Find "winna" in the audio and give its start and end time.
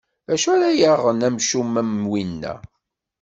2.11-2.53